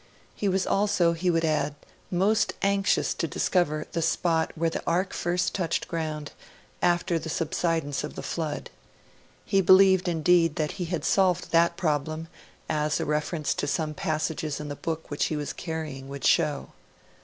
He 0.33 0.47
was 0.49 0.65
also, 0.65 1.13
he 1.13 1.29
would 1.29 1.45
add, 1.45 1.75
most 2.09 2.53
anxious 2.63 3.13
to 3.13 3.27
discover 3.27 3.85
the 3.91 4.01
spot 4.01 4.51
where 4.55 4.71
the 4.71 4.81
Ark 4.87 5.13
first 5.13 5.53
touched 5.53 5.87
ground, 5.87 6.31
after 6.81 7.19
the 7.19 7.29
subsidence 7.29 8.03
of 8.03 8.15
the 8.15 8.23
Flood: 8.23 8.71
he 9.45 9.61
believed, 9.61 10.07
indeed, 10.07 10.55
that 10.55 10.71
he 10.81 10.85
had 10.85 11.05
solved 11.05 11.51
that 11.51 11.77
problem, 11.77 12.29
as 12.67 12.99
a 12.99 13.05
reference 13.05 13.53
to 13.53 13.67
some 13.67 13.93
passages 13.93 14.59
in 14.59 14.69
the 14.69 14.75
book 14.75 15.11
which 15.11 15.25
he 15.25 15.35
was 15.35 15.53
carrying 15.53 16.09
would 16.09 16.25
show. 16.25 16.69